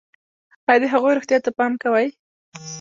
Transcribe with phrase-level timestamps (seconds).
[0.67, 2.07] ایا د هغوی روغتیا ته پام کوئ؟